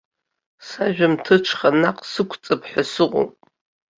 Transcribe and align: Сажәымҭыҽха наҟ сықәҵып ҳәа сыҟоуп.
Сажәымҭыҽха 0.67 1.69
наҟ 1.81 1.99
сықәҵып 2.11 2.61
ҳәа 2.69 2.83
сыҟоуп. 2.91 3.31